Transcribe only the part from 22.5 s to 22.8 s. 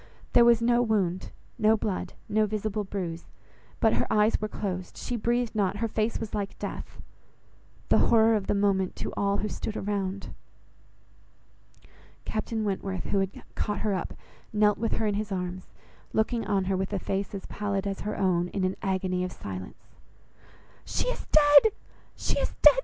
dead!"